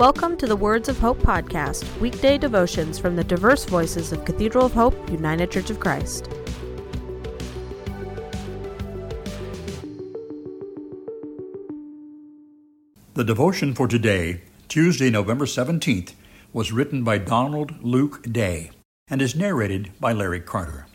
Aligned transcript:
Welcome 0.00 0.38
to 0.38 0.46
the 0.46 0.56
Words 0.56 0.88
of 0.88 0.98
Hope 0.98 1.18
podcast, 1.18 1.84
weekday 2.00 2.38
devotions 2.38 2.98
from 2.98 3.16
the 3.16 3.22
diverse 3.22 3.66
voices 3.66 4.12
of 4.12 4.24
Cathedral 4.24 4.64
of 4.64 4.72
Hope, 4.72 5.10
United 5.10 5.50
Church 5.50 5.68
of 5.68 5.78
Christ. 5.78 6.26
The 13.12 13.24
devotion 13.24 13.74
for 13.74 13.86
today, 13.86 14.40
Tuesday, 14.68 15.10
November 15.10 15.44
17th, 15.44 16.14
was 16.54 16.72
written 16.72 17.04
by 17.04 17.18
Donald 17.18 17.74
Luke 17.84 18.22
Day 18.22 18.70
and 19.06 19.20
is 19.20 19.36
narrated 19.36 19.92
by 20.00 20.14
Larry 20.14 20.40
Carter. 20.40 20.86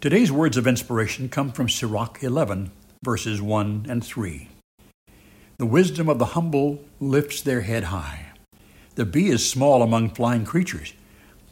Today's 0.00 0.32
words 0.32 0.56
of 0.56 0.66
inspiration 0.66 1.28
come 1.28 1.52
from 1.52 1.68
Sirach 1.68 2.22
11, 2.22 2.72
verses 3.04 3.42
1 3.42 3.84
and 3.86 4.02
3. 4.02 4.48
The 5.62 5.66
wisdom 5.66 6.08
of 6.08 6.18
the 6.18 6.34
humble 6.34 6.80
lifts 6.98 7.40
their 7.40 7.60
head 7.60 7.84
high. 7.84 8.32
The 8.96 9.06
bee 9.06 9.28
is 9.28 9.48
small 9.48 9.80
among 9.80 10.10
flying 10.10 10.44
creatures, 10.44 10.92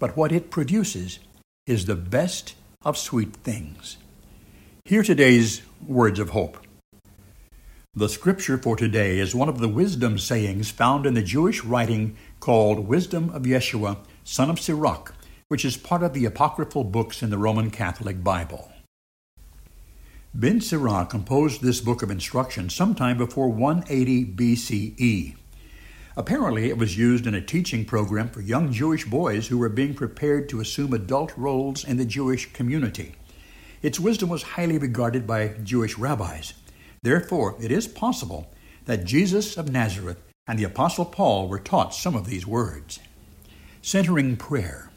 but 0.00 0.16
what 0.16 0.32
it 0.32 0.50
produces 0.50 1.20
is 1.64 1.86
the 1.86 1.94
best 1.94 2.56
of 2.84 2.98
sweet 2.98 3.36
things. 3.44 3.98
Hear 4.84 5.04
today's 5.04 5.62
words 5.86 6.18
of 6.18 6.30
hope. 6.30 6.58
The 7.94 8.08
scripture 8.08 8.58
for 8.58 8.74
today 8.74 9.20
is 9.20 9.32
one 9.32 9.48
of 9.48 9.60
the 9.60 9.68
wisdom 9.68 10.18
sayings 10.18 10.72
found 10.72 11.06
in 11.06 11.14
the 11.14 11.22
Jewish 11.22 11.62
writing 11.62 12.16
called 12.40 12.88
Wisdom 12.88 13.30
of 13.30 13.42
Yeshua, 13.42 13.98
son 14.24 14.50
of 14.50 14.58
Sirach, 14.58 15.14
which 15.46 15.64
is 15.64 15.76
part 15.76 16.02
of 16.02 16.14
the 16.14 16.24
apocryphal 16.24 16.82
books 16.82 17.22
in 17.22 17.30
the 17.30 17.38
Roman 17.38 17.70
Catholic 17.70 18.24
Bible. 18.24 18.72
Ben 20.32 20.60
Sirach 20.60 21.10
composed 21.10 21.60
this 21.60 21.80
book 21.80 22.02
of 22.04 22.10
instruction 22.10 22.70
sometime 22.70 23.18
before 23.18 23.48
180 23.48 24.26
BCE. 24.26 25.34
Apparently, 26.16 26.68
it 26.68 26.78
was 26.78 26.96
used 26.96 27.26
in 27.26 27.34
a 27.34 27.40
teaching 27.40 27.84
program 27.84 28.28
for 28.28 28.40
young 28.40 28.72
Jewish 28.72 29.04
boys 29.04 29.48
who 29.48 29.58
were 29.58 29.68
being 29.68 29.92
prepared 29.92 30.48
to 30.48 30.60
assume 30.60 30.92
adult 30.92 31.36
roles 31.36 31.84
in 31.84 31.96
the 31.96 32.04
Jewish 32.04 32.52
community. 32.52 33.16
Its 33.82 33.98
wisdom 33.98 34.28
was 34.28 34.44
highly 34.44 34.78
regarded 34.78 35.26
by 35.26 35.48
Jewish 35.64 35.98
rabbis. 35.98 36.54
Therefore, 37.02 37.56
it 37.60 37.72
is 37.72 37.88
possible 37.88 38.52
that 38.84 39.04
Jesus 39.04 39.56
of 39.56 39.72
Nazareth 39.72 40.22
and 40.46 40.60
the 40.60 40.64
Apostle 40.64 41.06
Paul 41.06 41.48
were 41.48 41.58
taught 41.58 41.92
some 41.92 42.14
of 42.14 42.26
these 42.26 42.46
words. 42.46 43.00
Centering 43.82 44.36
prayer. 44.36 44.89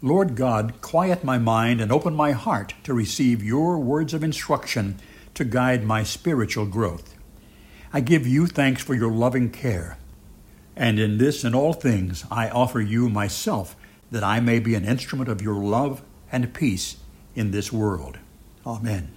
Lord 0.00 0.36
God, 0.36 0.80
quiet 0.80 1.24
my 1.24 1.38
mind 1.38 1.80
and 1.80 1.90
open 1.90 2.14
my 2.14 2.30
heart 2.30 2.74
to 2.84 2.94
receive 2.94 3.42
your 3.42 3.80
words 3.80 4.14
of 4.14 4.22
instruction 4.22 5.00
to 5.34 5.44
guide 5.44 5.82
my 5.82 6.04
spiritual 6.04 6.66
growth. 6.66 7.16
I 7.92 8.00
give 8.00 8.24
you 8.24 8.46
thanks 8.46 8.80
for 8.80 8.94
your 8.94 9.10
loving 9.10 9.50
care. 9.50 9.98
And 10.76 11.00
in 11.00 11.18
this 11.18 11.42
and 11.42 11.52
all 11.52 11.72
things, 11.72 12.24
I 12.30 12.48
offer 12.48 12.80
you 12.80 13.08
myself 13.08 13.74
that 14.12 14.22
I 14.22 14.38
may 14.38 14.60
be 14.60 14.76
an 14.76 14.84
instrument 14.84 15.28
of 15.28 15.42
your 15.42 15.56
love 15.56 16.02
and 16.30 16.54
peace 16.54 16.98
in 17.34 17.50
this 17.50 17.72
world. 17.72 18.18
Amen. 18.64 19.10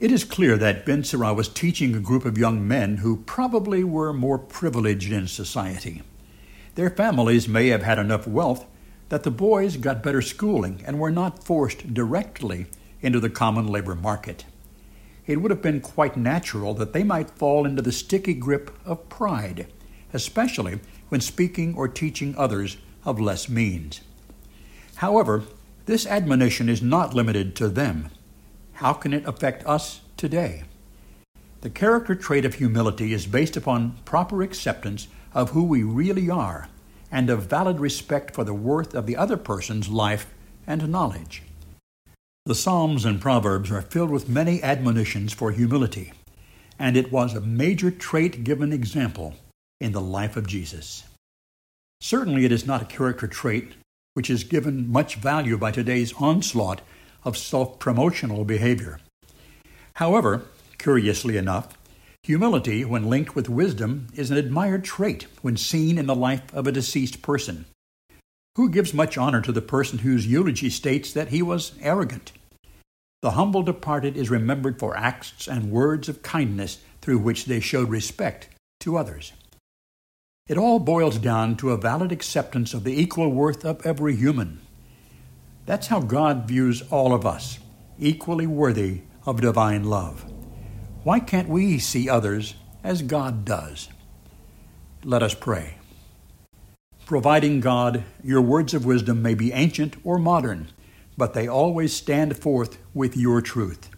It 0.00 0.10
is 0.10 0.24
clear 0.24 0.56
that 0.56 0.84
Ben 0.84 1.04
Sirach 1.04 1.36
was 1.36 1.48
teaching 1.48 1.94
a 1.94 2.00
group 2.00 2.24
of 2.24 2.38
young 2.38 2.66
men 2.66 2.98
who 2.98 3.18
probably 3.18 3.84
were 3.84 4.12
more 4.12 4.38
privileged 4.38 5.12
in 5.12 5.28
society. 5.28 6.02
Their 6.74 6.90
families 6.90 7.46
may 7.46 7.68
have 7.68 7.82
had 7.82 7.98
enough 8.00 8.26
wealth 8.26 8.64
that 9.08 9.22
the 9.22 9.30
boys 9.30 9.76
got 9.76 10.02
better 10.02 10.22
schooling 10.22 10.82
and 10.86 10.98
were 10.98 11.10
not 11.10 11.44
forced 11.44 11.94
directly 11.94 12.66
into 13.00 13.20
the 13.20 13.30
common 13.30 13.66
labor 13.66 13.94
market. 13.94 14.44
It 15.26 15.40
would 15.40 15.50
have 15.50 15.62
been 15.62 15.80
quite 15.80 16.16
natural 16.16 16.74
that 16.74 16.92
they 16.92 17.04
might 17.04 17.30
fall 17.30 17.66
into 17.66 17.82
the 17.82 17.92
sticky 17.92 18.34
grip 18.34 18.70
of 18.84 19.08
pride, 19.08 19.66
especially 20.12 20.80
when 21.08 21.20
speaking 21.20 21.74
or 21.74 21.88
teaching 21.88 22.34
others 22.36 22.78
of 23.04 23.20
less 23.20 23.48
means. 23.48 24.00
However, 24.96 25.44
this 25.86 26.06
admonition 26.06 26.68
is 26.68 26.82
not 26.82 27.14
limited 27.14 27.54
to 27.56 27.68
them. 27.68 28.10
How 28.74 28.92
can 28.92 29.12
it 29.12 29.26
affect 29.26 29.66
us 29.66 30.00
today? 30.16 30.64
The 31.60 31.70
character 31.70 32.14
trait 32.14 32.44
of 32.44 32.54
humility 32.54 33.12
is 33.12 33.26
based 33.26 33.56
upon 33.56 33.98
proper 34.04 34.42
acceptance 34.42 35.08
of 35.34 35.50
who 35.50 35.64
we 35.64 35.82
really 35.82 36.30
are 36.30 36.68
and 37.10 37.30
a 37.30 37.36
valid 37.36 37.80
respect 37.80 38.34
for 38.34 38.44
the 38.44 38.54
worth 38.54 38.94
of 38.94 39.06
the 39.06 39.16
other 39.16 39.36
person's 39.36 39.88
life 39.88 40.32
and 40.66 40.88
knowledge. 40.88 41.42
The 42.44 42.54
Psalms 42.54 43.04
and 43.04 43.20
Proverbs 43.20 43.70
are 43.70 43.82
filled 43.82 44.10
with 44.10 44.28
many 44.28 44.62
admonitions 44.62 45.32
for 45.32 45.50
humility, 45.50 46.12
and 46.78 46.96
it 46.96 47.12
was 47.12 47.34
a 47.34 47.40
major 47.40 47.90
trait 47.90 48.44
given 48.44 48.72
example 48.72 49.34
in 49.80 49.92
the 49.92 50.00
life 50.00 50.36
of 50.36 50.46
Jesus. 50.46 51.04
Certainly, 52.00 52.44
it 52.44 52.52
is 52.52 52.66
not 52.66 52.82
a 52.82 52.86
character 52.86 53.26
trait 53.26 53.74
which 54.18 54.30
is 54.30 54.42
given 54.42 54.90
much 54.90 55.14
value 55.14 55.56
by 55.56 55.70
today's 55.70 56.12
onslaught 56.14 56.80
of 57.24 57.38
self 57.38 57.78
promotional 57.78 58.44
behavior. 58.44 58.98
However, 59.94 60.42
curiously 60.76 61.36
enough, 61.36 61.77
Humility, 62.28 62.84
when 62.84 63.08
linked 63.08 63.34
with 63.34 63.48
wisdom, 63.48 64.08
is 64.14 64.30
an 64.30 64.36
admired 64.36 64.84
trait 64.84 65.26
when 65.40 65.56
seen 65.56 65.96
in 65.96 66.04
the 66.04 66.14
life 66.14 66.42
of 66.52 66.66
a 66.66 66.72
deceased 66.72 67.22
person. 67.22 67.64
Who 68.56 68.68
gives 68.68 68.92
much 68.92 69.16
honor 69.16 69.40
to 69.40 69.50
the 69.50 69.62
person 69.62 70.00
whose 70.00 70.26
eulogy 70.26 70.68
states 70.68 71.10
that 71.14 71.28
he 71.28 71.40
was 71.40 71.72
arrogant? 71.80 72.32
The 73.22 73.30
humble 73.30 73.62
departed 73.62 74.14
is 74.14 74.28
remembered 74.28 74.78
for 74.78 74.94
acts 74.94 75.48
and 75.48 75.70
words 75.70 76.06
of 76.06 76.20
kindness 76.20 76.80
through 77.00 77.20
which 77.20 77.46
they 77.46 77.60
showed 77.60 77.88
respect 77.88 78.50
to 78.80 78.98
others. 78.98 79.32
It 80.48 80.58
all 80.58 80.80
boils 80.80 81.16
down 81.16 81.56
to 81.56 81.70
a 81.70 81.78
valid 81.78 82.12
acceptance 82.12 82.74
of 82.74 82.84
the 82.84 83.00
equal 83.00 83.30
worth 83.30 83.64
of 83.64 83.86
every 83.86 84.16
human. 84.16 84.60
That's 85.64 85.86
how 85.86 86.00
God 86.00 86.46
views 86.46 86.82
all 86.90 87.14
of 87.14 87.24
us, 87.24 87.58
equally 87.98 88.46
worthy 88.46 89.00
of 89.24 89.40
divine 89.40 89.84
love. 89.84 90.30
Why 91.04 91.20
can't 91.20 91.48
we 91.48 91.78
see 91.78 92.08
others 92.08 92.54
as 92.82 93.02
God 93.02 93.44
does? 93.44 93.88
Let 95.04 95.22
us 95.22 95.34
pray. 95.34 95.74
Providing 97.06 97.60
God, 97.60 98.04
your 98.22 98.42
words 98.42 98.74
of 98.74 98.84
wisdom 98.84 99.22
may 99.22 99.34
be 99.34 99.52
ancient 99.52 99.96
or 100.04 100.18
modern, 100.18 100.68
but 101.16 101.34
they 101.34 101.46
always 101.46 101.94
stand 101.94 102.36
forth 102.36 102.78
with 102.92 103.16
your 103.16 103.40
truth. 103.40 103.88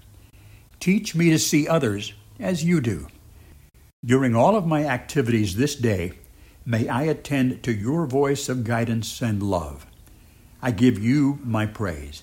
Teach 0.78 1.14
me 1.14 1.30
to 1.30 1.38
see 1.38 1.66
others 1.66 2.12
as 2.38 2.64
you 2.64 2.80
do. 2.80 3.08
During 4.04 4.36
all 4.36 4.54
of 4.54 4.66
my 4.66 4.84
activities 4.84 5.56
this 5.56 5.74
day, 5.74 6.12
may 6.66 6.86
I 6.86 7.04
attend 7.04 7.62
to 7.62 7.72
your 7.72 8.06
voice 8.06 8.48
of 8.48 8.62
guidance 8.62 9.22
and 9.22 9.42
love. 9.42 9.86
I 10.62 10.70
give 10.70 10.98
you 10.98 11.40
my 11.42 11.64
praise, 11.64 12.22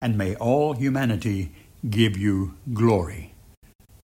and 0.00 0.16
may 0.16 0.34
all 0.36 0.72
humanity 0.72 1.52
give 1.88 2.16
you 2.16 2.54
glory. 2.72 3.33